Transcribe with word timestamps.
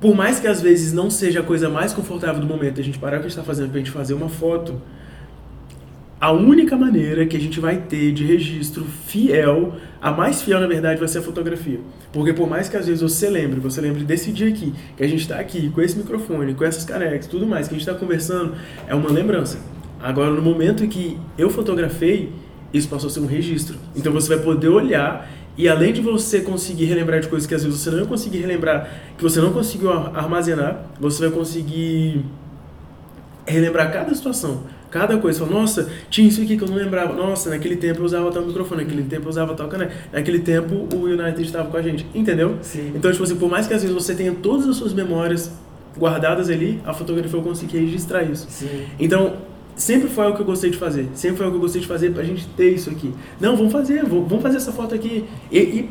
Por 0.00 0.14
mais 0.14 0.38
que 0.38 0.46
às 0.46 0.60
vezes 0.60 0.92
não 0.92 1.08
seja 1.08 1.40
a 1.40 1.42
coisa 1.42 1.68
mais 1.70 1.92
confortável 1.92 2.40
do 2.40 2.46
momento, 2.46 2.80
a 2.80 2.84
gente 2.84 2.98
parar 2.98 3.16
o 3.16 3.20
que 3.20 3.26
a 3.26 3.28
gente 3.28 3.38
está 3.38 3.42
fazendo 3.42 3.70
pra 3.70 3.78
gente 3.78 3.90
fazer 3.90 4.12
uma 4.12 4.28
foto, 4.28 4.80
a 6.20 6.32
única 6.32 6.76
maneira 6.76 7.26
que 7.26 7.36
a 7.36 7.40
gente 7.40 7.60
vai 7.60 7.76
ter 7.76 8.12
de 8.12 8.24
registro 8.24 8.84
fiel, 9.06 9.74
a 10.00 10.10
mais 10.10 10.42
fiel 10.42 10.60
na 10.60 10.66
verdade, 10.66 10.98
vai 10.98 11.08
ser 11.08 11.18
a 11.18 11.22
fotografia. 11.22 11.80
Porque 12.12 12.32
por 12.32 12.48
mais 12.48 12.68
que 12.68 12.76
às 12.76 12.86
vezes 12.86 13.02
você 13.02 13.28
lembre, 13.28 13.60
você 13.60 13.80
lembre 13.80 14.04
desse 14.04 14.32
dia 14.32 14.48
aqui, 14.48 14.72
que 14.96 15.02
a 15.02 15.08
gente 15.08 15.20
está 15.20 15.38
aqui 15.38 15.70
com 15.70 15.80
esse 15.80 15.96
microfone, 15.96 16.54
com 16.54 16.64
essas 16.64 16.84
canecas, 16.84 17.26
tudo 17.26 17.46
mais, 17.46 17.68
que 17.68 17.74
a 17.74 17.78
gente 17.78 17.86
está 17.86 17.98
conversando, 17.98 18.54
é 18.86 18.94
uma 18.94 19.10
lembrança. 19.10 19.58
Agora, 20.02 20.30
no 20.30 20.42
momento 20.42 20.84
em 20.84 20.88
que 20.88 21.18
eu 21.36 21.50
fotografei, 21.50 22.32
isso 22.72 22.88
passou 22.88 23.08
a 23.08 23.10
ser 23.10 23.20
um 23.20 23.26
registro. 23.26 23.76
Então 23.94 24.12
você 24.12 24.34
vai 24.34 24.44
poder 24.44 24.68
olhar 24.68 25.28
e 25.56 25.68
além 25.68 25.92
de 25.92 26.00
você 26.00 26.40
conseguir 26.40 26.84
relembrar 26.84 27.20
de 27.20 27.28
coisas 27.28 27.46
que 27.46 27.54
às 27.54 27.64
vezes 27.64 27.80
você 27.80 27.90
não 27.90 28.00
ia 28.00 28.06
conseguir 28.06 28.38
relembrar, 28.38 28.88
que 29.16 29.22
você 29.22 29.40
não 29.40 29.52
conseguiu 29.52 29.90
armazenar, 29.90 30.86
você 31.00 31.28
vai 31.28 31.38
conseguir 31.38 32.24
relembrar 33.46 33.92
cada 33.92 34.14
situação, 34.14 34.64
cada 34.90 35.16
coisa. 35.16 35.40
Fala, 35.40 35.52
nossa, 35.52 35.88
tinha 36.10 36.28
isso 36.28 36.42
aqui 36.42 36.56
que 36.56 36.64
eu 36.64 36.68
não 36.68 36.76
lembrava. 36.76 37.14
Nossa, 37.14 37.48
naquele 37.48 37.76
tempo 37.76 38.00
eu 38.00 38.04
usava 38.04 38.30
tal 38.30 38.44
microfone, 38.44 38.84
naquele 38.84 39.04
tempo 39.04 39.24
eu 39.24 39.30
usava 39.30 39.54
tal 39.54 39.68
caneta. 39.68 39.92
Naquele 40.12 40.40
tempo 40.40 40.88
o 40.94 41.04
United 41.04 41.42
estava 41.42 41.70
com 41.70 41.76
a 41.76 41.82
gente. 41.82 42.06
Entendeu? 42.14 42.58
Sim. 42.60 42.92
Então, 42.94 43.10
tipo 43.10 43.24
assim, 43.24 43.36
por 43.36 43.50
mais 43.50 43.66
que 43.66 43.74
às 43.74 43.82
vezes 43.82 43.94
você 43.94 44.14
tenha 44.14 44.32
todas 44.34 44.68
as 44.68 44.76
suas 44.76 44.92
memórias 44.92 45.50
guardadas 45.96 46.50
ali, 46.50 46.80
a 46.84 46.92
fotografia 46.92 47.38
eu 47.38 47.42
consegui 47.42 47.78
registrar 47.78 48.22
isso. 48.22 48.46
Sim. 48.50 48.84
Então, 48.98 49.36
sempre 49.76 50.08
foi 50.08 50.24
algo 50.24 50.36
que 50.36 50.42
eu 50.42 50.46
gostei 50.46 50.70
de 50.70 50.76
fazer. 50.76 51.08
Sempre 51.14 51.36
foi 51.36 51.46
algo 51.46 51.56
que 51.56 51.58
eu 51.58 51.62
gostei 51.62 51.80
de 51.80 51.86
fazer 51.86 52.10
pra 52.12 52.24
gente 52.24 52.46
ter 52.56 52.70
isso 52.74 52.90
aqui. 52.90 53.12
Não, 53.40 53.56
vamos 53.56 53.72
fazer, 53.72 54.04
vamos 54.04 54.42
fazer 54.42 54.56
essa 54.56 54.72
foto 54.72 54.94
aqui. 54.94 55.24
E, 55.52 55.58
e 55.58 55.90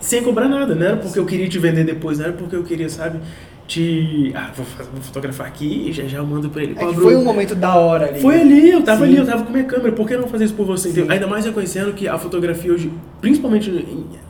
sem 0.00 0.22
cobrar 0.22 0.48
nada, 0.48 0.74
não 0.74 0.84
era 0.84 0.96
porque 0.96 1.18
eu 1.18 1.24
queria 1.26 1.48
te 1.48 1.58
vender 1.60 1.84
depois, 1.84 2.18
não 2.18 2.24
era 2.26 2.34
porque 2.34 2.56
eu 2.56 2.64
queria, 2.64 2.88
sabe, 2.88 3.20
te. 3.68 4.32
Ah, 4.34 4.50
vou, 4.56 4.66
vou 4.92 5.00
fotografar 5.02 5.46
aqui 5.46 5.88
e 5.88 5.92
já 5.92 6.04
já 6.04 6.22
mando 6.22 6.50
pra 6.50 6.62
ele. 6.62 6.72
É 6.72 6.74
Cobro- 6.74 7.02
foi 7.02 7.14
um 7.14 7.22
momento 7.22 7.54
da 7.54 7.76
hora 7.76 8.08
ali. 8.08 8.20
foi 8.20 8.36
né? 8.36 8.40
ali, 8.42 8.70
eu 8.70 8.82
tava 8.82 9.04
Sim. 9.04 9.12
ali, 9.12 9.16
eu 9.18 9.26
tava 9.26 9.44
com 9.44 9.52
minha 9.52 9.64
câmera, 9.64 9.92
por 9.92 10.08
que 10.08 10.16
não 10.16 10.26
fazer 10.26 10.46
isso 10.46 10.54
por 10.54 10.66
você? 10.66 10.90
Sim. 10.90 11.06
Ainda 11.08 11.26
mais 11.26 11.44
reconhecendo 11.44 11.92
que 11.92 12.08
a 12.08 12.18
fotografia 12.18 12.72
hoje, 12.72 12.90
principalmente 13.20 13.86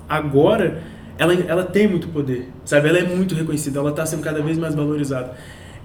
agora, 0.09 0.83
ela, 1.19 1.33
ela 1.35 1.65
tem 1.65 1.89
muito 1.89 2.09
poder, 2.09 2.49
sabe? 2.65 2.89
Ela 2.89 2.99
é 2.99 3.05
muito 3.05 3.35
reconhecida, 3.35 3.79
ela 3.79 3.93
tá 3.93 4.05
sendo 4.05 4.23
cada 4.23 4.43
vez 4.43 4.59
mais 4.59 4.75
valorizada. 4.75 5.33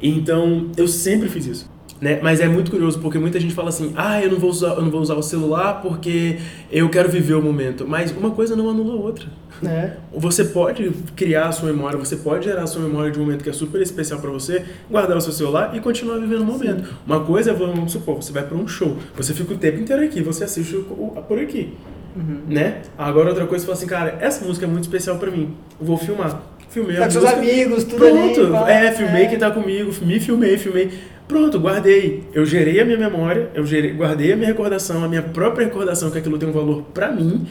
Então, 0.01 0.69
eu 0.75 0.87
sempre 0.87 1.29
fiz 1.29 1.45
isso. 1.47 1.76
Né? 1.99 2.19
Mas 2.21 2.39
é 2.39 2.47
muito 2.47 2.69
curioso 2.69 2.99
porque 2.99 3.17
muita 3.17 3.39
gente 3.39 3.55
fala 3.55 3.69
assim: 3.69 3.91
"Ah, 3.95 4.21
eu 4.21 4.29
não 4.31 4.37
vou 4.37 4.51
usar, 4.51 4.75
eu 4.75 4.81
não 4.83 4.91
vou 4.91 5.01
usar 5.01 5.15
o 5.15 5.23
celular 5.23 5.81
porque 5.81 6.37
eu 6.71 6.87
quero 6.89 7.09
viver 7.09 7.33
o 7.33 7.41
momento". 7.41 7.85
Mas 7.87 8.11
uma 8.15 8.29
coisa 8.31 8.55
não 8.55 8.69
anula 8.69 8.93
a 8.93 8.97
outra. 8.97 9.25
É. 9.65 9.93
Você 10.13 10.43
pode 10.45 10.91
criar 11.15 11.47
a 11.47 11.51
sua 11.51 11.71
memória, 11.71 11.97
você 11.97 12.15
pode 12.17 12.45
gerar 12.45 12.61
a 12.63 12.67
sua 12.67 12.83
memória 12.83 13.09
de 13.09 13.17
um 13.19 13.23
momento 13.23 13.43
que 13.43 13.49
é 13.49 13.53
super 13.53 13.81
especial 13.81 14.19
pra 14.19 14.29
você, 14.29 14.63
guardar 14.91 15.17
o 15.17 15.21
seu 15.21 15.31
celular 15.33 15.75
e 15.75 15.79
continuar 15.79 16.17
vivendo 16.19 16.41
o 16.41 16.45
momento. 16.45 16.87
Uma 17.07 17.21
coisa 17.21 17.49
é, 17.49 17.53
vamos 17.55 17.91
supor, 17.91 18.17
você 18.17 18.31
vai 18.31 18.43
pra 18.43 18.55
um 18.55 18.67
show, 18.67 18.97
você 19.15 19.33
fica 19.33 19.55
o 19.55 19.57
tempo 19.57 19.79
inteiro 19.79 20.03
aqui, 20.03 20.21
você 20.21 20.43
assiste 20.43 20.75
o- 20.75 21.23
por 21.27 21.39
aqui, 21.39 21.73
Uhum. 22.15 22.41
né? 22.47 22.81
Agora 22.95 23.29
outra 23.29 23.47
coisa, 23.47 23.65
você 23.65 23.71
fala 23.71 23.77
assim, 23.77 23.87
cara, 23.87 24.17
essa 24.23 24.45
música 24.45 24.67
é 24.67 24.69
muito 24.69 24.83
especial 24.83 25.17
pra 25.17 25.31
mim, 25.31 25.55
eu 25.79 25.85
vou 25.87 25.97
filmar. 25.97 26.39
Filmei 26.69 26.97
Tá 26.97 27.05
com 27.05 27.11
seus 27.11 27.25
amigos, 27.25 27.83
tudo 27.85 27.97
Pronto, 27.97 28.55
ali. 28.57 28.71
é, 28.71 28.91
filmei 28.91 29.25
quem 29.27 29.39
tá 29.39 29.49
comigo, 29.49 29.91
me 30.03 30.19
filmei, 30.19 30.57
filmei. 30.57 30.91
Pronto, 31.27 31.59
guardei. 31.59 32.23
Eu 32.33 32.45
gerei 32.45 32.79
a 32.79 32.85
minha 32.85 32.97
memória, 32.97 33.49
eu 33.53 33.65
gerei, 33.65 33.93
guardei 33.93 34.31
a 34.31 34.35
minha 34.35 34.47
recordação, 34.47 35.03
a 35.03 35.07
minha 35.07 35.21
própria 35.21 35.65
recordação, 35.65 36.09
que 36.09 36.17
aquilo 36.17 36.37
tem 36.37 36.47
um 36.47 36.53
valor 36.53 36.83
pra 36.93 37.11
mim, 37.11 37.45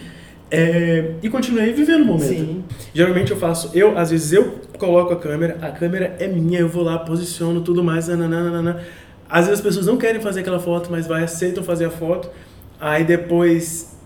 é, 0.51 1.13
e 1.23 1.29
continuei 1.29 1.73
vivendo 1.73 2.03
o 2.03 2.07
momento. 2.07 2.29
Sim. 2.29 2.65
Geralmente 2.95 3.33
eu 3.33 3.37
faço, 3.37 3.71
eu, 3.75 3.99
às 3.99 4.11
vezes 4.11 4.33
eu 4.33 4.61
coloco 4.79 5.13
a 5.13 5.17
câmera, 5.17 5.59
a 5.61 5.71
câmera 5.71 6.17
é 6.19 6.27
minha, 6.27 6.61
eu 6.61 6.69
vou 6.69 6.83
lá, 6.83 6.99
posiciono 6.99 7.61
tudo 7.61 7.83
mais, 7.83 8.09
nananana. 8.09 8.81
Às 9.29 9.47
vezes 9.47 9.61
as 9.61 9.61
pessoas 9.61 9.87
não 9.87 9.97
querem 9.97 10.21
fazer 10.21 10.41
aquela 10.41 10.61
foto, 10.61 10.89
mas 10.91 11.07
vai, 11.07 11.25
aceitam 11.25 11.63
fazer 11.65 11.87
a 11.87 11.91
foto. 11.91 12.31
Aí 12.81 13.05
depois, 13.05 13.97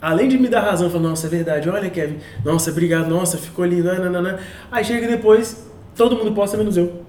além 0.00 0.28
de 0.28 0.38
me 0.38 0.48
dar 0.48 0.60
razão, 0.60 0.88
falam, 0.88 1.10
nossa, 1.10 1.26
é 1.26 1.30
verdade, 1.30 1.68
olha 1.68 1.90
Kevin, 1.90 2.18
nossa, 2.44 2.70
obrigado, 2.70 3.08
nossa, 3.08 3.36
ficou 3.36 3.64
lindo, 3.64 3.84
nananana. 3.84 4.38
Aí 4.70 4.84
chega 4.84 5.06
depois, 5.08 5.68
todo 5.96 6.16
mundo 6.16 6.32
posta, 6.32 6.56
menos 6.56 6.76
eu. 6.76 7.05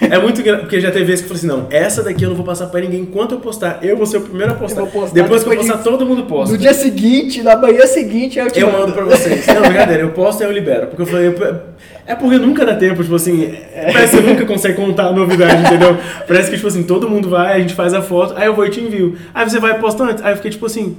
É 0.00 0.18
muito 0.18 0.40
engraçado, 0.40 0.62
porque 0.62 0.80
já 0.80 0.90
teve 0.90 1.04
vezes 1.04 1.24
que 1.24 1.30
eu 1.32 1.36
falei 1.36 1.52
assim, 1.54 1.62
não, 1.62 1.68
essa 1.70 2.02
daqui 2.02 2.24
eu 2.24 2.30
não 2.30 2.36
vou 2.36 2.44
passar 2.44 2.66
pra 2.66 2.80
ninguém 2.80 3.00
enquanto 3.02 3.32
eu 3.32 3.38
postar. 3.40 3.78
Eu 3.82 3.96
vou 3.96 4.06
ser 4.06 4.16
o 4.16 4.20
primeiro 4.22 4.52
a 4.52 4.54
postar. 4.54 4.82
Postar 4.86 5.14
depois 5.14 5.42
que 5.42 5.48
eu 5.48 5.52
depois 5.52 5.66
de- 5.66 5.72
postar, 5.72 5.78
todo 5.90 6.04
mundo 6.06 6.24
posta. 6.24 6.52
No 6.52 6.58
dia 6.58 6.74
seguinte, 6.74 7.42
na 7.42 7.56
manhã 7.56 7.86
seguinte, 7.86 8.38
eu 8.38 8.50
te 8.50 8.58
Eu 8.60 8.72
mando 8.72 8.92
pra 8.92 9.04
vocês. 9.04 9.46
Não, 9.46 9.62
brincadeira, 9.62 10.02
eu 10.02 10.10
posto 10.10 10.42
e 10.42 10.44
eu 10.46 10.50
libero. 10.52 10.86
Porque 10.88 11.02
eu 11.02 11.06
falei, 11.06 11.28
eu- 11.28 11.60
é 12.06 12.14
porque 12.14 12.38
nunca 12.38 12.64
dá 12.64 12.74
tempo, 12.74 13.02
tipo 13.02 13.14
assim, 13.14 13.54
parece 13.92 14.16
que 14.16 14.22
você 14.22 14.28
nunca 14.28 14.46
consegue 14.46 14.74
contar 14.76 15.08
a 15.08 15.12
novidade, 15.12 15.62
entendeu? 15.66 15.96
Parece 16.26 16.50
que, 16.50 16.56
tipo 16.56 16.68
assim, 16.68 16.82
todo 16.82 17.08
mundo 17.08 17.28
vai, 17.28 17.52
a 17.54 17.58
gente 17.60 17.74
faz 17.74 17.92
a 17.94 18.00
foto, 18.02 18.34
aí 18.36 18.46
eu 18.46 18.54
vou 18.54 18.64
e 18.66 18.70
te 18.70 18.80
envio. 18.80 19.16
Aí 19.34 19.48
você 19.48 19.60
vai 19.60 19.78
postar 19.78 20.04
antes. 20.10 20.24
Aí 20.24 20.32
eu 20.32 20.36
fiquei 20.36 20.50
tipo 20.50 20.64
assim, 20.66 20.96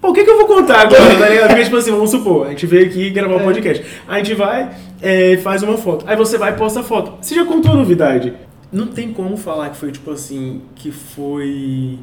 pô, 0.00 0.08
o 0.10 0.12
que, 0.12 0.24
que 0.24 0.28
eu 0.30 0.36
vou 0.36 0.46
contar 0.46 0.80
agora, 0.80 1.00
tá 1.16 1.28
ligado? 1.28 1.48
Porque, 1.48 1.62
tipo 1.64 1.76
assim, 1.76 1.92
vamos 1.92 2.10
supor, 2.10 2.46
a 2.48 2.50
gente 2.50 2.66
veio 2.66 2.86
aqui 2.86 3.08
gravar 3.10 3.36
um 3.36 3.40
É. 3.40 3.44
podcast. 3.44 3.84
A 4.08 4.18
gente 4.18 4.34
vai, 4.34 4.68
é, 5.02 5.36
faz 5.38 5.62
uma 5.62 5.76
foto. 5.76 6.04
Aí 6.08 6.16
você 6.16 6.38
vai 6.38 6.52
e 6.52 6.56
posta 6.56 6.80
a 6.80 6.82
foto. 6.82 7.14
Você 7.20 7.34
já 7.34 7.44
contou 7.44 7.72
a 7.72 7.74
novidade? 7.74 8.32
Não 8.70 8.86
tem 8.86 9.12
como 9.12 9.36
falar 9.36 9.70
que 9.70 9.76
foi, 9.76 9.92
tipo 9.92 10.10
assim, 10.10 10.62
que 10.76 10.90
foi 10.90 11.98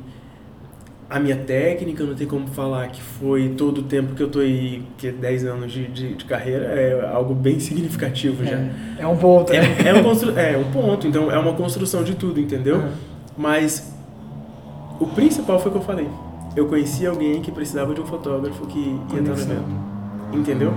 a 1.09 1.19
minha 1.19 1.37
técnica, 1.37 2.03
não 2.03 2.13
tem 2.13 2.27
como 2.27 2.45
falar 2.47 2.87
que 2.89 3.01
foi 3.01 3.49
todo 3.57 3.79
o 3.79 3.83
tempo 3.83 4.13
que 4.13 4.21
eu 4.21 4.29
tô 4.29 4.39
aí, 4.39 4.83
que 4.95 5.07
é 5.07 5.11
10 5.11 5.45
anos 5.45 5.71
de, 5.71 5.87
de, 5.87 6.13
de 6.13 6.25
carreira, 6.25 6.65
é 6.65 7.09
algo 7.11 7.33
bem 7.33 7.59
significativo 7.59 8.45
já. 8.45 8.57
É, 8.57 8.71
é 8.99 9.07
um 9.07 9.17
ponto, 9.17 9.51
né? 9.51 9.59
É, 9.83 9.89
é, 9.89 9.93
um 9.95 10.03
constru... 10.03 10.37
é 10.37 10.57
um 10.57 10.71
ponto, 10.71 11.07
então 11.07 11.31
é 11.31 11.39
uma 11.39 11.53
construção 11.53 12.03
de 12.03 12.13
tudo, 12.13 12.39
entendeu? 12.39 12.75
Aham. 12.75 12.91
Mas 13.35 13.91
o 14.99 15.07
principal 15.07 15.59
foi 15.59 15.69
o 15.69 15.71
que 15.71 15.79
eu 15.79 15.83
falei. 15.83 16.07
Eu 16.55 16.67
conheci 16.67 17.07
alguém 17.07 17.41
que 17.41 17.51
precisava 17.51 17.93
de 17.93 18.01
um 18.01 18.05
fotógrafo 18.05 18.67
que 18.67 18.79
ia 19.13 19.19
estar 19.21 19.33
no 19.33 19.41
evento. 19.41 19.89
Entendeu? 20.33 20.73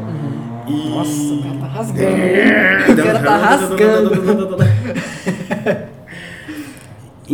E... 0.66 0.88
Nossa, 0.90 1.36
tá, 1.42 1.58
tá 1.60 1.66
rasgando. 1.66 2.12
O 2.92 2.96
cara 2.96 3.22
tá 3.22 3.36
rasgando. 3.36 4.12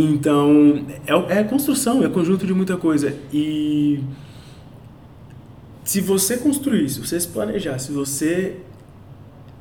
Então, 0.00 0.87
é, 1.06 1.41
é 1.41 1.44
construção, 1.44 2.05
é 2.05 2.09
conjunto 2.09 2.47
de 2.47 2.55
muita 2.55 2.77
coisa. 2.77 3.17
E 3.33 4.00
se 5.83 6.00
você 6.00 6.37
construir, 6.37 6.88
se 6.88 7.00
você 7.00 7.19
se 7.19 7.27
planejar, 7.27 7.78
se 7.78 7.91
você 7.91 8.59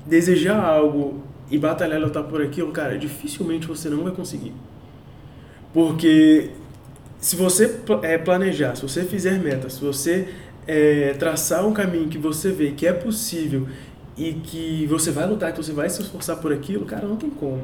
desejar 0.05 0.63
algo 0.63 1.23
e 1.49 1.57
batalhar 1.57 1.99
e 1.99 2.03
lutar 2.03 2.23
por 2.23 2.41
aquilo, 2.41 2.71
cara, 2.71 2.97
dificilmente 2.97 3.65
você 3.65 3.89
não 3.89 4.03
vai 4.03 4.13
conseguir. 4.13 4.53
Porque 5.73 6.51
se 7.19 7.35
você 7.35 7.79
é, 8.03 8.17
planejar, 8.17 8.75
se 8.75 8.83
você 8.83 9.03
fizer 9.05 9.39
metas, 9.39 9.73
se 9.73 9.81
você 9.81 10.27
é, 10.67 11.13
traçar 11.17 11.65
um 11.65 11.73
caminho 11.73 12.09
que 12.09 12.17
você 12.17 12.51
vê 12.51 12.71
que 12.71 12.85
é 12.85 12.93
possível 12.93 13.67
e 14.17 14.33
que 14.33 14.85
você 14.87 15.11
vai 15.11 15.27
lutar, 15.27 15.51
que 15.51 15.63
você 15.63 15.71
vai 15.71 15.89
se 15.89 16.01
esforçar 16.01 16.37
por 16.37 16.51
aquilo, 16.51 16.85
cara, 16.85 17.07
não 17.07 17.15
tem 17.15 17.29
como. 17.29 17.63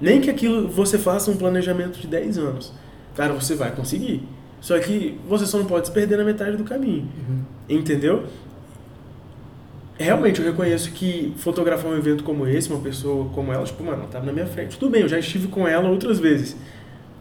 Nem 0.00 0.20
que 0.20 0.30
aquilo 0.30 0.68
você 0.68 0.98
faça 0.98 1.30
um 1.30 1.36
planejamento 1.36 1.98
de 1.98 2.06
10 2.06 2.38
anos. 2.38 2.72
Cara, 3.14 3.32
você 3.32 3.54
vai 3.54 3.70
conseguir. 3.72 4.22
Só 4.60 4.78
que 4.78 5.18
você 5.26 5.46
só 5.46 5.58
não 5.58 5.66
pode 5.66 5.88
se 5.88 5.92
perder 5.92 6.16
na 6.18 6.24
metade 6.24 6.56
do 6.56 6.64
caminho. 6.64 7.08
Entendeu? 7.68 8.24
Realmente, 9.98 10.40
eu 10.40 10.46
reconheço 10.46 10.92
que 10.92 11.34
fotografar 11.36 11.90
um 11.90 11.96
evento 11.96 12.24
como 12.24 12.46
esse, 12.46 12.70
uma 12.70 12.80
pessoa 12.80 13.28
como 13.34 13.52
ela, 13.52 13.64
tipo, 13.64 13.82
mano, 13.84 13.98
ela 13.98 14.08
tava 14.08 14.24
na 14.24 14.32
minha 14.32 14.46
frente. 14.46 14.78
Tudo 14.78 14.90
bem, 14.90 15.02
eu 15.02 15.08
já 15.08 15.18
estive 15.18 15.48
com 15.48 15.68
ela 15.68 15.90
outras 15.90 16.18
vezes. 16.18 16.56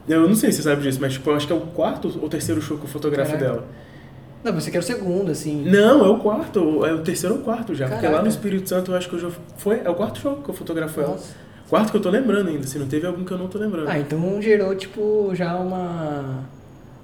Eu 0.08 0.28
não 0.28 0.36
sei 0.36 0.52
se 0.52 0.58
você 0.58 0.64
sabe 0.64 0.82
disso, 0.82 0.98
mas 1.02 1.14
tipo, 1.14 1.30
eu 1.30 1.36
acho 1.36 1.46
que 1.46 1.54
é 1.54 1.56
o 1.56 1.60
quarto 1.60 2.18
ou 2.22 2.30
terceiro 2.30 2.62
show 2.62 2.78
que 2.78 2.86
eu 2.86 2.90
fotografo 2.90 3.34
Caraca. 3.34 3.46
dela. 3.46 3.68
Não, 4.44 4.54
você 4.54 4.72
quer 4.72 4.80
o 4.80 4.84
segundo, 4.84 5.32
assim. 5.32 5.64
Não, 5.66 6.06
é 6.06 6.10
o 6.10 6.18
quarto, 6.18 6.86
é 6.86 6.94
o 6.94 7.00
terceiro 7.00 7.36
ou 7.36 7.42
quarto 7.42 7.76
já. 7.76 7.88
Porque 7.88 8.06
lá 8.06 8.12
Caraca. 8.12 8.24
no 8.24 8.30
Espírito 8.30 8.70
Santo 8.70 8.92
eu 8.92 8.96
acho 8.96 9.10
que 9.10 9.16
eu 9.16 9.20
já. 9.20 9.30
Foi, 9.58 9.82
é 9.84 9.90
o 9.90 9.96
quarto 9.96 10.20
show 10.20 10.38
que 10.38 10.50
eu 10.50 10.54
fotografo 10.54 11.02
ela. 11.02 11.20
Quarto 11.70 11.92
que 11.92 11.98
eu 11.98 12.02
tô 12.02 12.10
lembrando 12.10 12.50
ainda, 12.50 12.66
se 12.66 12.80
não 12.80 12.88
teve 12.88 13.06
algum 13.06 13.24
que 13.24 13.32
eu 13.32 13.38
não 13.38 13.48
tô 13.48 13.60
lembrando. 13.60 13.90
Ah, 13.90 14.00
então 14.00 14.42
gerou, 14.42 14.74
tipo, 14.76 15.32
já 15.34 15.56
uma. 15.56 16.46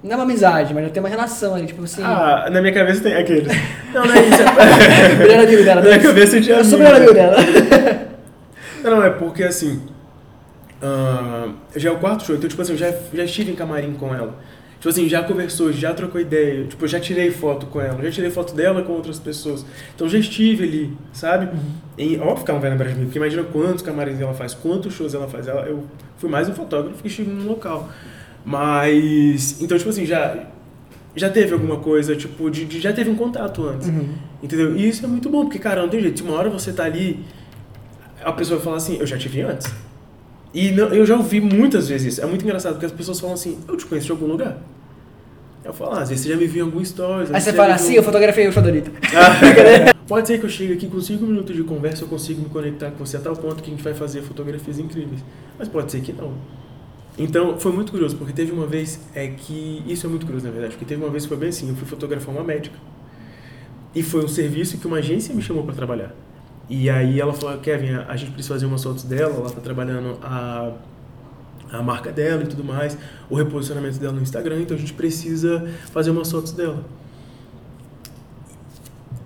Não 0.02 0.12
é 0.12 0.16
uma 0.16 0.24
amizade, 0.24 0.74
mas 0.74 0.86
já 0.86 0.90
tem 0.90 1.04
uma 1.04 1.10
relação 1.10 1.56
ali, 1.56 1.68
tipo 1.68 1.84
assim. 1.84 2.02
Ah, 2.04 2.48
na 2.50 2.62
minha 2.62 2.74
cabeça 2.74 3.02
tem 3.02 3.16
aqueles. 3.16 3.52
Não, 3.94 4.06
não 4.06 4.14
é 4.14 4.22
isso. 4.28 4.44
melhor 5.18 5.44
amigo 5.46 5.64
dela. 5.64 5.82
na 5.82 5.88
minha 5.88 6.00
cabeça 6.00 6.42
tinha. 6.42 6.58
Eu 6.58 6.66
sou 6.66 6.80
o 6.80 6.88
amigo. 6.88 7.14
melhor 7.14 7.34
amigo 7.38 7.62
dela. 7.70 8.08
Não, 8.84 9.04
é 9.04 9.10
porque 9.10 9.44
assim. 9.44 9.82
ah, 10.82 11.50
já 11.76 11.90
é 11.90 11.92
o 11.92 11.98
quarto 11.98 12.26
show, 12.26 12.36
então, 12.36 12.50
tipo 12.50 12.62
assim, 12.62 12.74
eu 12.74 12.78
já, 12.78 12.94
já 13.14 13.24
estive 13.24 13.52
em 13.52 13.56
camarim 13.56 13.94
com 13.94 14.14
ela. 14.14 14.36
Tipo 14.86 14.90
assim, 14.94 15.10
já 15.10 15.24
conversou, 15.24 15.74
já 15.74 15.96
trocou 15.96 16.22
ideia. 16.22 16.66
Tipo, 16.66 16.88
já 16.88 17.00
tirei 17.00 17.32
foto 17.32 17.66
com 17.66 17.82
ela, 17.82 18.04
já 18.04 18.12
tirei 18.12 18.30
foto 18.30 18.54
dela 18.54 18.84
com 18.84 18.94
outras 18.94 19.18
pessoas. 19.18 19.66
Então 19.96 20.08
já 20.08 20.20
estive 20.20 20.64
ali, 20.64 20.94
sabe? 21.12 21.50
E, 21.98 22.18
óbvio 22.18 22.46
que 22.46 22.52
ela 22.52 22.60
não 22.60 22.62
vai 22.62 22.70
lembrar 22.70 22.90
de 22.90 23.00
mim, 23.00 23.06
porque 23.06 23.18
imagina 23.18 23.42
quantos 23.46 23.82
camarins 23.82 24.22
ela 24.22 24.36
faz, 24.36 24.54
quantos 24.54 24.94
shows 24.94 25.16
ela 25.16 25.28
faz. 25.28 25.48
Ela, 25.48 25.62
eu 25.62 25.86
fui 26.18 26.30
mais 26.30 26.48
um 26.48 26.54
fotógrafo 26.54 27.02
que 27.02 27.08
estive 27.08 27.32
no 27.32 27.48
local. 27.50 27.90
Mas. 28.46 29.60
Então, 29.60 29.76
tipo 29.76 29.90
assim, 29.90 30.06
já. 30.06 30.38
Já 31.16 31.32
teve 31.32 31.52
alguma 31.54 31.78
coisa, 31.78 32.16
tipo, 32.16 32.52
de, 32.52 32.66
de- 32.66 32.80
já 32.80 32.94
teve 32.94 33.10
um 33.10 33.16
contato 33.16 33.66
antes. 33.68 33.88
Uhum. 33.88 34.10
Entendeu? 34.44 34.76
E 34.76 34.88
isso 34.88 35.04
é 35.04 35.08
muito 35.08 35.30
bom, 35.32 35.46
porque, 35.46 35.58
cara, 35.58 35.82
não 35.82 35.90
tem 35.90 36.00
jeito. 36.00 36.20
Se 36.20 36.24
uma 36.24 36.36
hora 36.36 36.48
você 36.50 36.72
tá 36.72 36.84
ali, 36.84 37.22
a 38.24 38.32
pessoa 38.34 38.58
vai 38.60 38.66
falar 38.66 38.78
assim, 38.78 38.98
eu 39.00 39.08
já 39.08 39.18
te 39.18 39.28
vi 39.30 39.42
antes. 39.42 39.66
E 40.54 40.70
não, 40.72 40.90
eu 40.90 41.06
já 41.08 41.16
ouvi 41.16 41.42
muitas 41.42 41.88
vezes 41.88 42.14
isso. 42.14 42.22
É 42.22 42.26
muito 42.28 42.44
engraçado, 42.44 42.74
porque 42.74 42.86
as 42.86 42.92
pessoas 42.92 43.20
falam 43.20 43.34
assim, 43.34 43.58
eu 43.68 43.76
te 43.78 43.86
conheço 43.88 44.06
de 44.06 44.12
algum 44.12 44.28
lugar. 44.28 44.58
Eu 45.66 45.74
falo, 45.74 45.94
ah, 45.94 46.02
às 46.02 46.10
vezes 46.10 46.24
você 46.24 46.32
já 46.32 46.38
me 46.38 46.46
viu 46.46 46.64
em 46.64 46.70
algum 46.70 46.86
stories. 46.86 47.34
Aí 47.34 47.42
você 47.42 47.52
fala 47.52 47.74
assim, 47.74 47.96
eu 47.96 48.04
fotografei 48.04 48.48
o 48.48 48.54
Fodorito. 48.54 48.92
Pode 50.08 50.28
ser 50.28 50.40
que 50.40 50.46
eu 50.46 50.50
chegue 50.50 50.74
aqui 50.74 50.88
com 50.88 51.02
5 51.02 51.26
minutos 51.26 51.56
de 51.56 51.64
conversa, 51.64 52.04
eu 52.04 52.08
consigo 52.08 52.40
me 52.40 52.50
conectar 52.50 52.92
com 52.92 53.04
você 53.04 53.18
a 53.18 53.20
tal 53.20 53.36
ponto 53.36 53.64
que 53.64 53.72
a 53.72 53.74
gente 53.74 53.84
vai 53.84 53.96
fazer 53.96 54.22
fotografias 54.22 54.78
incríveis. 54.78 55.22
Mas 55.58 55.68
pode 55.68 55.92
ser 55.92 56.02
que 56.02 56.14
não. 56.14 56.34
Então, 57.18 57.60
foi 57.60 57.72
muito 57.72 57.92
curioso, 57.92 58.16
porque 58.16 58.32
teve 58.32 58.52
uma 58.52 58.68
vez 58.68 59.00
é 59.16 59.28
que. 59.28 59.82
Isso 59.88 60.06
é 60.06 60.10
muito 60.10 60.28
curioso, 60.28 60.46
na 60.46 60.52
verdade, 60.52 60.74
porque 60.74 60.86
teve 60.86 61.04
uma 61.04 61.10
vez 61.10 61.24
que 61.24 61.30
foi 61.30 61.38
bem 61.38 61.50
assim: 61.50 61.70
eu 61.70 61.76
fui 61.76 61.88
fotografar 61.88 62.36
uma 62.36 62.44
médica. 62.44 62.78
E 63.96 64.04
foi 64.04 64.24
um 64.24 64.28
serviço 64.28 64.78
que 64.78 64.86
uma 64.86 64.98
agência 64.98 65.34
me 65.34 65.42
chamou 65.42 65.64
para 65.64 65.74
trabalhar. 65.74 66.14
E 66.70 66.90
aí 66.90 67.20
ela 67.20 67.34
falou: 67.34 67.58
Kevin, 67.58 67.94
a 67.94 68.06
a 68.10 68.16
gente 68.16 68.32
precisa 68.32 68.54
fazer 68.54 68.68
umas 68.68 68.84
fotos 68.84 69.04
dela, 69.04 69.34
ela 69.34 69.50
tá 69.50 69.62
trabalhando 69.62 70.20
a, 70.22 70.74
a 71.72 71.82
marca 71.82 72.12
dela 72.12 72.44
e 72.44 72.48
tudo 72.48 72.64
mais, 72.64 72.98
o 73.30 73.36
reposicionamento 73.36 73.98
dela 74.00 74.14
no 74.14 74.22
Instagram, 74.22 74.62
então 74.62 74.76
a 74.76 74.80
gente 74.80 74.94
precisa 74.94 75.68
fazer 75.92 76.12
umas 76.12 76.32
fotos 76.32 76.52
dela. 76.52 76.86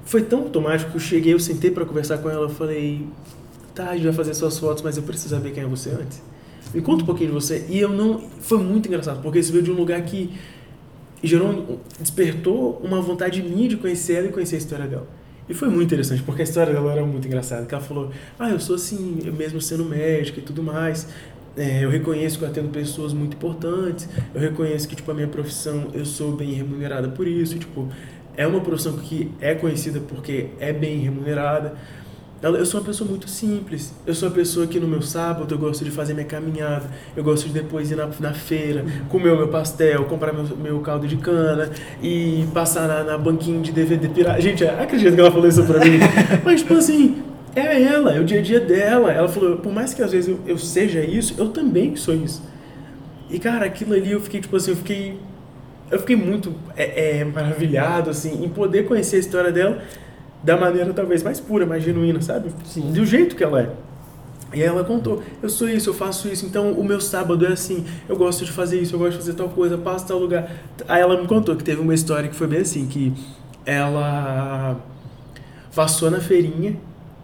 Foi 0.06 0.24
tão 0.24 0.40
automático 0.40 0.92
que 0.92 0.98
eu 0.98 1.02
cheguei, 1.02 1.34
eu 1.34 1.40
sentei 1.40 1.70
para 1.70 1.86
conversar 1.86 2.18
com 2.18 2.30
ela, 2.30 2.50
falei: 2.50 3.08
tá, 3.76 3.92
a 3.92 3.96
gente 3.96 4.06
vai 4.06 4.14
fazer 4.14 4.34
suas 4.34 4.58
fotos, 4.58 4.82
mas 4.82 4.98
eu 4.98 5.04
preciso 5.04 5.36
saber 5.36 5.52
quem 5.52 5.64
é 5.64 5.68
você 5.68 5.92
antes. 5.92 6.22
Me 6.74 6.82
conta 6.82 7.04
um 7.04 7.06
pouquinho 7.06 7.30
de 7.30 7.36
você. 7.36 7.66
E 7.70 7.80
eu 7.80 7.90
não. 7.90 8.20
Foi 8.40 8.58
muito 8.58 8.88
engraçado, 8.88 9.22
porque 9.22 9.40
isso 9.40 9.52
veio 9.52 9.64
de 9.64 9.72
um 9.72 9.76
lugar 9.76 10.02
que 10.02 10.32
gerou, 11.24 11.80
despertou 12.00 12.82
uma 12.84 13.02
vontade 13.02 13.42
minha 13.42 13.68
de 13.68 13.78
conhecer 13.78 14.14
ela 14.14 14.28
e 14.28 14.32
conhecer 14.32 14.56
a 14.56 14.60
história 14.60 14.88
dela. 14.88 15.08
E 15.48 15.54
foi 15.54 15.68
muito 15.68 15.86
interessante, 15.86 16.22
porque 16.22 16.42
a 16.42 16.44
história 16.44 16.74
dela 16.74 16.92
era 16.92 17.04
muito 17.04 17.28
engraçada. 17.28 17.66
Que 17.66 17.74
ela 17.74 17.84
falou: 17.84 18.12
Ah, 18.38 18.50
eu 18.50 18.60
sou 18.60 18.76
assim, 18.76 19.20
mesmo 19.36 19.60
sendo 19.60 19.84
médica 19.84 20.40
e 20.40 20.44
tudo 20.44 20.62
mais. 20.62 21.08
É, 21.60 21.84
eu 21.84 21.90
reconheço 21.90 22.40
que 22.40 22.46
eu 22.46 22.50
atendo 22.50 22.70
pessoas 22.70 23.14
muito 23.14 23.36
importantes. 23.36 24.08
Eu 24.34 24.42
reconheço 24.42 24.88
que, 24.88 24.96
tipo, 24.96 25.12
a 25.12 25.14
minha 25.14 25.28
profissão, 25.28 25.88
eu 25.94 26.06
sou 26.06 26.32
bem 26.32 26.54
remunerada 26.54 27.10
por 27.10 27.28
isso. 27.28 27.58
tipo, 27.60 27.88
é 28.38 28.48
uma 28.48 28.62
profissão 28.62 28.94
que 28.94 29.30
é 29.42 29.54
conhecida 29.54 30.00
porque 30.00 30.48
é 30.60 30.72
bem 30.72 31.00
remunerada. 31.00 31.74
Ela- 32.42 32.58
Eu 32.58 32.66
sou 32.66 32.80
uma 32.80 32.86
pessoa 32.86 33.10
muito 33.10 33.30
simples. 33.30 33.94
Eu 34.08 34.16
sou 34.16 34.30
uma 34.30 34.36
pessoa 34.36 34.66
que 34.66 34.80
no 34.80 34.88
meu 34.88 35.02
sábado 35.02 35.54
eu 35.54 35.58
gosto 35.60 35.84
de 35.84 35.92
fazer 35.92 36.14
minha 36.14 36.26
caminhada. 36.26 36.90
Eu 37.18 37.22
gosto 37.22 37.48
de 37.48 37.54
depois 37.54 37.92
ir 37.92 37.96
na, 37.98 38.08
na 38.22 38.34
feira, 38.34 38.86
comer 39.10 39.32
o 39.32 39.36
meu 39.38 39.50
pastel, 39.50 40.06
comprar 40.06 40.32
meu, 40.32 40.46
meu 40.56 40.80
caldo 40.80 41.06
de 41.06 41.18
cana 41.18 41.70
e 42.02 42.46
passar 42.54 42.88
na, 42.88 43.04
na 43.04 43.18
banquinha 43.18 43.60
de 43.60 43.74
DVD 43.74 44.08
pirata. 44.08 44.40
Gente, 44.40 44.64
acredito 44.64 45.16
que 45.16 45.20
ela 45.20 45.30
falou 45.32 45.50
isso 45.50 45.62
pra 45.66 45.80
mim. 45.84 46.00
Mas, 46.46 46.62
tipo 46.62 46.76
assim, 46.76 47.22
é 47.56 47.82
ela, 47.82 48.16
é 48.16 48.20
o 48.20 48.24
dia 48.24 48.40
a 48.40 48.42
dia 48.42 48.60
dela. 48.60 49.12
Ela 49.12 49.28
falou, 49.28 49.58
por 49.58 49.72
mais 49.72 49.94
que 49.94 50.02
às 50.02 50.12
vezes 50.12 50.30
eu, 50.30 50.40
eu 50.46 50.58
seja 50.58 51.02
isso, 51.02 51.36
eu 51.38 51.50
também 51.50 51.96
sou 51.96 52.14
isso. 52.14 52.42
E, 53.30 53.40
cara, 53.40 53.66
aquilo 53.66 53.94
ali 53.94 54.12
eu 54.12 54.22
fiquei, 54.22 54.42
tipo 54.42 54.56
assim, 54.56 54.72
eu 54.72 54.78
fiquei. 54.78 55.20
Eu 55.92 56.00
fiquei 56.00 56.16
muito 56.16 56.54
é, 56.78 57.20
é, 57.20 57.26
maravilhado, 57.26 58.12
assim, 58.12 58.44
em 58.44 58.50
poder 58.50 58.86
conhecer 58.86 59.16
a 59.16 59.20
história 59.20 59.52
dela 59.52 59.82
da 60.44 60.56
maneira 60.56 60.94
talvez 60.94 61.24
mais 61.24 61.40
pura, 61.40 61.66
mais 61.66 61.84
genuína, 61.84 62.22
sabe? 62.22 62.52
Sim. 62.64 62.92
Do 62.92 63.06
jeito 63.06 63.36
que 63.36 63.44
ela 63.44 63.62
é. 63.62 63.70
E 64.54 64.64
ela 64.64 64.84
contou, 64.84 65.22
eu 65.44 65.50
sou 65.50 65.70
isso, 65.70 65.90
eu 65.90 65.94
faço 65.94 66.28
isso, 66.28 66.46
então 66.46 66.72
o 66.72 66.84
meu 66.84 67.00
sábado 67.00 67.46
é 67.46 67.50
assim, 67.50 67.86
eu 68.08 68.16
gosto 68.16 68.44
de 68.44 68.52
fazer 68.52 68.80
isso, 68.80 68.96
eu 68.96 69.00
gosto 69.00 69.12
de 69.12 69.18
fazer 69.18 69.34
tal 69.34 69.50
coisa, 69.50 69.78
passo 69.78 70.08
tal 70.08 70.18
lugar. 70.18 70.50
Aí 70.88 71.02
ela 71.02 71.22
me 71.22 71.28
contou 71.28 71.56
que 71.56 71.64
teve 71.64 71.82
uma 71.82 71.94
história 71.94 72.28
que 72.28 72.36
foi 72.36 72.48
bem 72.48 72.62
assim, 72.62 72.88
que 72.88 73.14
ela 73.64 74.78
passou 75.76 76.10
na 76.10 76.20
feirinha 76.20 76.78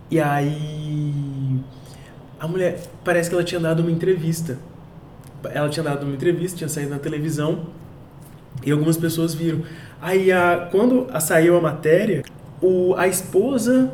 e 0.09 0.19
aí 0.19 1.59
a 2.39 2.47
mulher, 2.47 2.79
parece 3.03 3.29
que 3.29 3.35
ela 3.35 3.43
tinha 3.43 3.59
dado 3.59 3.81
uma 3.81 3.91
entrevista. 3.91 4.57
Ela 5.51 5.69
tinha 5.69 5.83
dado 5.83 6.03
uma 6.05 6.13
entrevista, 6.15 6.57
tinha 6.57 6.69
saído 6.69 6.89
na 6.91 6.99
televisão 6.99 7.67
e 8.65 8.71
algumas 8.71 8.97
pessoas 8.97 9.33
viram. 9.33 9.61
Aí, 10.01 10.31
a, 10.31 10.67
quando 10.71 11.07
a- 11.11 11.19
saiu 11.19 11.55
a 11.57 11.61
matéria, 11.61 12.23
o, 12.61 12.93
a 12.95 13.07
esposa 13.07 13.91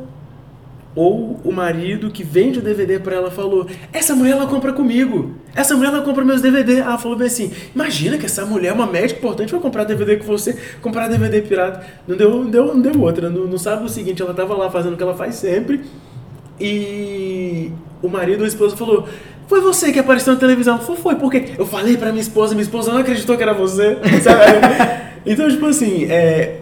ou 0.96 1.40
o 1.44 1.52
marido 1.52 2.10
que 2.10 2.24
vende 2.24 2.60
o 2.60 2.62
DVD 2.62 3.00
pra 3.00 3.16
ela 3.16 3.32
falou: 3.32 3.68
Essa 3.94 4.16
mulher 4.16 4.32
ela 4.32 4.48
compra 4.48 4.74
comigo. 4.74 5.36
Essa 5.56 5.76
mulher 5.76 5.94
ela 5.94 6.02
compra 6.02 6.24
meus 6.24 6.42
DVD. 6.42 6.80
Ela 6.80 6.98
falou 6.98 7.18
bem 7.18 7.28
assim: 7.28 7.52
Imagina 7.76 8.18
que 8.18 8.26
essa 8.26 8.46
mulher 8.46 8.70
é 8.70 8.74
uma 8.74 8.88
médica 8.88 9.20
importante, 9.20 9.52
vai 9.52 9.62
comprar 9.62 9.84
DVD 9.84 10.18
com 10.18 10.26
você, 10.26 10.58
comprar 10.82 11.08
DVD 11.08 11.42
pirata. 11.42 11.86
Não 12.08 12.16
deu, 12.16 12.30
não 12.30 12.50
deu, 12.50 12.66
não 12.68 12.82
deu 12.82 13.02
outra. 13.02 13.30
No, 13.30 13.48
no 13.48 13.60
sábado 13.60 13.90
seguinte, 13.90 14.22
ela 14.22 14.34
tava 14.34 14.56
lá 14.56 14.70
fazendo 14.70 14.94
o 14.94 14.98
que 14.98 15.04
ela 15.04 15.16
faz 15.16 15.36
sempre. 15.36 15.82
E 16.60 17.72
o 18.02 18.08
marido 18.08 18.44
a 18.44 18.48
esposa 18.48 18.78
falou: 18.78 19.08
Foi 19.48 19.60
você 19.62 19.92
que 19.92 20.00
apareceu 20.00 20.34
na 20.34 20.40
televisão? 20.40 20.80
Foi, 20.80 20.96
foi, 20.96 21.16
porque 21.16 21.54
eu 21.58 21.66
falei 21.66 21.98
pra 21.98 22.12
minha 22.12 22.22
esposa, 22.22 22.54
minha 22.54 22.64
esposa 22.64 22.92
não 22.92 23.00
acreditou 23.00 23.36
que 23.36 23.44
era 23.44 23.54
você. 23.54 23.98
Sabe? 24.24 25.02
Então, 25.26 25.50
tipo 25.50 25.66
assim, 25.68 26.06
é, 26.06 26.61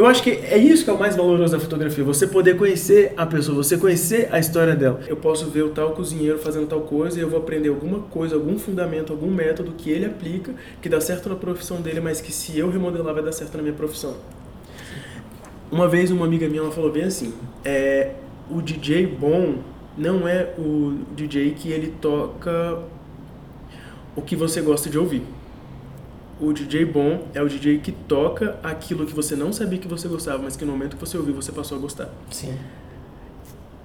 eu 0.00 0.06
acho 0.06 0.22
que 0.22 0.30
é 0.30 0.56
isso 0.56 0.82
que 0.82 0.88
é 0.88 0.94
o 0.94 0.98
mais 0.98 1.14
valoroso 1.14 1.52
da 1.52 1.60
fotografia, 1.60 2.02
você 2.02 2.26
poder 2.26 2.56
conhecer 2.56 3.12
a 3.18 3.26
pessoa, 3.26 3.62
você 3.62 3.76
conhecer 3.76 4.30
a 4.32 4.38
história 4.38 4.74
dela. 4.74 4.98
Eu 5.06 5.14
posso 5.14 5.44
ver 5.50 5.62
o 5.62 5.68
tal 5.68 5.90
cozinheiro 5.90 6.38
fazendo 6.38 6.66
tal 6.66 6.80
coisa 6.80 7.18
e 7.18 7.22
eu 7.22 7.28
vou 7.28 7.38
aprender 7.38 7.68
alguma 7.68 7.98
coisa, 7.98 8.34
algum 8.34 8.58
fundamento, 8.58 9.12
algum 9.12 9.30
método 9.30 9.72
que 9.72 9.90
ele 9.90 10.06
aplica, 10.06 10.54
que 10.80 10.88
dá 10.88 11.02
certo 11.02 11.28
na 11.28 11.34
profissão 11.34 11.82
dele, 11.82 12.00
mas 12.00 12.18
que 12.18 12.32
se 12.32 12.58
eu 12.58 12.70
remodelar 12.70 13.12
vai 13.12 13.22
dar 13.22 13.32
certo 13.32 13.58
na 13.58 13.62
minha 13.62 13.74
profissão. 13.74 14.16
Uma 15.70 15.86
vez 15.86 16.10
uma 16.10 16.24
amiga 16.24 16.48
minha 16.48 16.62
ela 16.62 16.72
falou 16.72 16.90
bem 16.90 17.04
assim, 17.04 17.34
é, 17.62 18.12
o 18.50 18.62
DJ 18.62 19.06
bom 19.06 19.56
não 19.98 20.26
é 20.26 20.54
o 20.56 20.96
DJ 21.14 21.50
que 21.50 21.70
ele 21.70 21.94
toca 22.00 22.78
o 24.16 24.22
que 24.22 24.34
você 24.34 24.62
gosta 24.62 24.88
de 24.88 24.96
ouvir. 24.96 25.22
O 26.40 26.52
DJ 26.52 26.86
bom 26.86 27.28
é 27.34 27.42
o 27.42 27.48
DJ 27.48 27.78
que 27.78 27.92
toca 27.92 28.56
aquilo 28.62 29.04
que 29.04 29.14
você 29.14 29.36
não 29.36 29.52
sabia 29.52 29.78
que 29.78 29.86
você 29.86 30.08
gostava, 30.08 30.42
mas 30.42 30.56
que 30.56 30.64
no 30.64 30.72
momento 30.72 30.96
que 30.96 31.00
você 31.00 31.16
ouviu 31.16 31.34
você 31.34 31.52
passou 31.52 31.76
a 31.76 31.80
gostar. 31.80 32.08
Sim. 32.30 32.54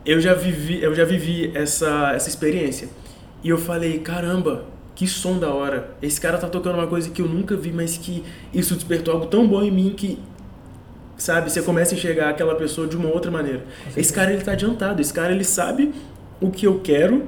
Eu 0.05 0.21
já 0.21 0.33
vivi, 0.33 0.81
eu 0.81 0.95
já 0.95 1.03
vivi 1.03 1.51
essa, 1.53 2.13
essa 2.13 2.29
experiência. 2.29 2.87
E 3.43 3.49
eu 3.49 3.57
falei, 3.57 3.99
caramba, 3.99 4.65
que 4.95 5.05
som 5.05 5.37
da 5.37 5.53
hora. 5.53 5.95
Esse 6.01 6.21
cara 6.21 6.37
tá 6.37 6.47
tocando 6.47 6.75
uma 6.75 6.87
coisa 6.87 7.09
que 7.09 7.21
eu 7.21 7.27
nunca 7.27 7.57
vi, 7.57 7.71
mas 7.73 7.97
que 7.97 8.23
isso 8.53 8.75
despertou 8.75 9.13
algo 9.13 9.25
tão 9.25 9.45
bom 9.45 9.61
em 9.61 9.71
mim 9.71 9.93
que 9.95 10.17
sabe, 11.17 11.51
você 11.51 11.61
começa 11.61 11.93
a 11.93 11.97
enxergar 11.97 12.29
aquela 12.29 12.55
pessoa 12.55 12.87
de 12.87 12.95
uma 12.95 13.09
outra 13.09 13.29
maneira. 13.29 13.65
Esse 13.95 14.13
cara 14.13 14.31
ele 14.31 14.43
tá 14.43 14.53
adiantado, 14.53 15.01
esse 15.01 15.13
cara 15.13 15.33
ele 15.33 15.43
sabe 15.43 15.93
o 16.41 16.49
que 16.49 16.65
eu 16.65 16.79
quero 16.79 17.25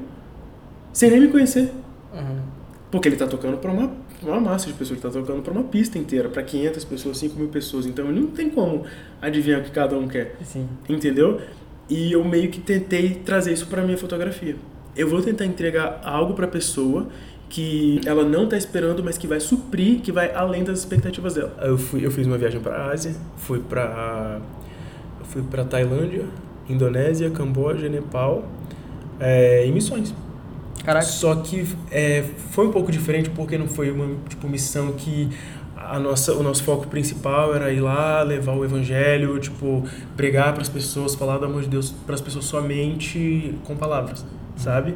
sem 0.94 1.12
nem 1.12 1.22
me 1.22 1.28
conhecer. 1.28 1.72
Uhum. 2.13 2.42
Porque 2.90 3.08
ele 3.10 3.18
tá 3.18 3.28
tocando 3.28 3.58
pra 3.58 3.72
uma, 3.72 3.92
uma 4.24 4.40
massa 4.40 4.68
de 4.68 4.74
pessoas, 4.74 5.00
ele 5.00 5.02
tá 5.02 5.10
tocando 5.10 5.42
pra 5.42 5.52
uma 5.52 5.64
pista 5.64 5.98
inteira, 5.98 6.30
pra 6.30 6.42
500 6.42 6.84
pessoas, 6.86 7.18
5 7.18 7.38
mil 7.38 7.50
pessoas. 7.50 7.86
Então 7.86 8.10
ele 8.10 8.20
não 8.20 8.28
tem 8.28 8.50
como 8.50 8.84
adivinhar 9.22 9.62
o 9.62 9.64
que 9.64 9.72
cada 9.72 9.98
um 9.98 10.08
quer. 10.08 10.36
Sim. 10.44 10.68
Entendeu? 10.90 11.40
E 11.90 12.12
eu 12.12 12.24
meio 12.24 12.50
que 12.50 12.60
tentei 12.60 13.22
trazer 13.26 13.54
isso 13.54 13.68
pra 13.68 13.84
minha 13.84 13.98
fotografia. 13.98 14.56
Eu 14.96 15.08
vou 15.08 15.22
tentar 15.22 15.46
entregar 15.46 16.02
algo 16.04 16.34
pra 16.34 16.48
pessoa 16.48 17.08
que 17.50 18.02
ela 18.06 18.26
não 18.26 18.48
tá 18.48 18.58
esperando, 18.58 19.04
mas 19.04 19.18
que 19.18 19.28
vai 19.28 19.40
suprir, 19.40 20.02
que 20.02 20.12
vai 20.12 20.34
além 20.34 20.64
das 20.64 20.80
expectativas 20.80 21.36
dela. 21.36 21.56
Eu 21.62 21.78
fui, 21.78 22.06
eu 22.06 22.12
fiz 22.12 22.28
uma 22.28 22.38
viagem 22.38 22.60
pra 22.60 22.92
Ásia, 22.92 23.16
fui 23.38 23.60
pra 23.60 24.42
eu 25.20 25.26
fui 25.26 25.42
para 25.44 25.64
Tailândia, 25.64 26.26
Indonésia, 26.68 27.30
Camboja, 27.30 27.88
Nepal, 27.88 28.46
é, 29.20 29.66
em 29.66 29.72
missões. 29.72 30.14
Caraca. 30.84 31.05
Só 31.05 31.36
que 31.36 31.67
é, 31.91 32.24
foi 32.51 32.67
um 32.67 32.72
pouco 32.72 32.91
diferente 32.91 33.29
porque 33.29 33.57
não 33.57 33.67
foi 33.67 33.91
uma 33.91 34.15
tipo 34.29 34.48
missão 34.48 34.93
que 34.93 35.29
a 35.75 36.00
nossa, 36.00 36.34
o 36.34 36.43
nosso 36.43 36.63
foco 36.63 36.88
principal 36.88 37.55
era 37.55 37.72
ir 37.72 37.79
lá, 37.79 38.22
levar 38.24 38.53
o 38.53 38.65
evangelho, 38.65 39.39
tipo, 39.39 39.84
pregar 40.15 40.51
para 40.53 40.62
as 40.62 40.69
pessoas, 40.69 41.15
falar 41.15 41.38
do 41.38 41.46
amor 41.46 41.62
de 41.62 41.69
Deus 41.69 41.91
para 41.91 42.15
as 42.15 42.22
pessoas 42.22 42.46
somente 42.46 43.55
com 43.63 43.75
palavras, 43.75 44.25
sabe? 44.55 44.96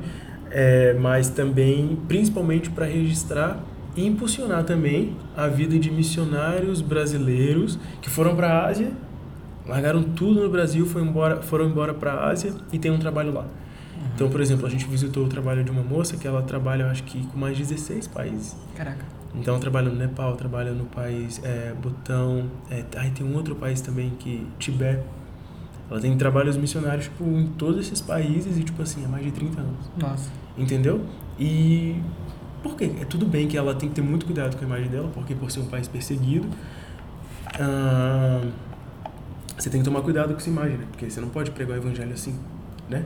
É, 0.49 0.93
mas 0.99 1.29
também, 1.29 1.97
principalmente 2.07 2.69
para 2.69 2.85
registrar 2.85 3.63
e 3.95 4.05
impulsionar 4.05 4.63
também 4.63 5.15
a 5.35 5.47
vida 5.47 5.77
de 5.77 5.91
missionários 5.91 6.81
brasileiros 6.81 7.79
que 8.01 8.09
foram 8.09 8.35
para 8.35 8.49
a 8.49 8.67
Ásia, 8.67 8.91
largaram 9.67 10.03
tudo 10.03 10.41
no 10.41 10.49
Brasil, 10.49 10.85
foram 10.85 11.05
embora, 11.05 11.41
foram 11.41 11.65
embora 11.65 11.93
para 11.93 12.13
a 12.13 12.29
Ásia 12.29 12.53
e 12.73 12.79
tem 12.79 12.91
um 12.91 12.99
trabalho 12.99 13.33
lá. 13.33 13.45
Então, 14.15 14.29
por 14.29 14.41
exemplo, 14.41 14.65
a 14.65 14.69
gente 14.69 14.85
visitou 14.85 15.25
o 15.25 15.27
trabalho 15.27 15.63
de 15.63 15.71
uma 15.71 15.83
moça 15.83 16.17
que 16.17 16.27
ela 16.27 16.41
trabalha, 16.41 16.83
eu 16.83 16.89
acho 16.89 17.03
que 17.03 17.25
com 17.27 17.37
mais 17.37 17.57
de 17.57 17.63
16 17.63 18.07
países. 18.07 18.55
Caraca. 18.75 19.05
Então, 19.33 19.53
ela 19.53 19.61
trabalha 19.61 19.89
no 19.89 19.95
Nepal, 19.95 20.35
trabalha 20.35 20.71
no 20.71 20.85
país 20.85 21.41
é, 21.43 21.73
Butão, 21.81 22.49
é, 22.69 22.83
aí 22.97 23.11
tem 23.11 23.25
um 23.25 23.35
outro 23.35 23.55
país 23.55 23.81
também 23.81 24.11
que 24.19 24.45
Tibete. 24.59 25.03
Ela 25.89 25.99
tem 25.99 26.15
trabalhos 26.17 26.55
missionários 26.55 27.05
tipo, 27.05 27.23
em 27.23 27.47
todos 27.57 27.85
esses 27.85 27.99
países 27.99 28.57
e, 28.57 28.63
tipo 28.63 28.81
assim, 28.81 29.03
há 29.05 29.07
mais 29.07 29.25
de 29.25 29.31
30 29.31 29.59
anos. 29.59 29.91
Nossa. 29.97 30.31
Entendeu? 30.57 31.01
E 31.39 32.01
por 32.61 32.75
quê? 32.75 32.91
É 33.01 33.05
tudo 33.05 33.25
bem 33.25 33.47
que 33.47 33.57
ela 33.57 33.73
tem 33.73 33.89
que 33.89 33.95
ter 33.95 34.01
muito 34.01 34.25
cuidado 34.25 34.55
com 34.55 34.63
a 34.63 34.67
imagem 34.67 34.89
dela, 34.89 35.09
porque 35.13 35.33
por 35.33 35.49
ser 35.49 35.61
um 35.61 35.65
país 35.65 35.87
perseguido, 35.87 36.47
ah, 37.59 38.41
você 39.57 39.69
tem 39.69 39.81
que 39.81 39.85
tomar 39.85 40.01
cuidado 40.01 40.31
com 40.31 40.37
essa 40.37 40.49
imagem, 40.49 40.77
né? 40.77 40.85
Porque 40.91 41.09
você 41.09 41.19
não 41.19 41.29
pode 41.29 41.51
pregar 41.51 41.77
o 41.77 41.81
evangelho 41.81 42.13
assim, 42.13 42.35
né? 42.89 43.05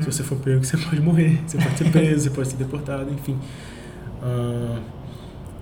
Se 0.00 0.06
você 0.06 0.22
for 0.22 0.38
pego, 0.38 0.62
você 0.64 0.76
pode 0.76 1.00
morrer, 1.00 1.40
você 1.46 1.58
pode 1.58 1.78
ser 1.78 1.90
preso, 1.90 2.24
você 2.24 2.30
pode 2.30 2.48
ser 2.48 2.56
deportado, 2.56 3.10
enfim. 3.12 3.38
Ah, 4.22 4.80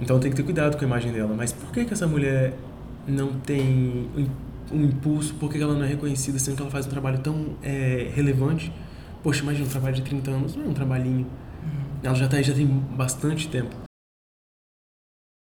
então 0.01 0.19
tem 0.19 0.31
que 0.31 0.37
ter 0.37 0.43
cuidado 0.43 0.77
com 0.77 0.85
a 0.85 0.87
imagem 0.87 1.13
dela. 1.13 1.35
Mas 1.37 1.53
por 1.53 1.71
que, 1.71 1.85
que 1.85 1.93
essa 1.93 2.07
mulher 2.07 2.55
não 3.07 3.35
tem 3.35 4.09
um, 4.73 4.83
impulso? 4.83 5.35
Por 5.35 5.51
que 5.51 5.61
ela 5.61 5.75
não 5.75 5.85
é 5.85 5.89
reconhecida, 5.89 6.39
sendo 6.39 6.57
que 6.57 6.63
ela 6.63 6.71
faz 6.71 6.87
um 6.87 6.91
trabalho 6.91 7.19
tão 7.19 7.57
é, 7.63 8.11
relevante? 8.15 8.73
Poxa, 9.23 9.43
imagina 9.43 9.67
um 9.67 9.71
trabalho 9.71 9.95
de 9.95 10.03
30 10.03 10.31
anos, 10.31 10.57
não 10.57 10.67
é 10.67 10.69
um 10.69 10.75
trabalhinho. 10.75 11.27
Ela 12.03 12.15
já 12.15 12.29
tá 12.29 12.37
aí, 12.37 12.43
já 12.43 12.55
tem 12.55 12.67
bastante 12.67 13.49
tempo. 13.49 13.86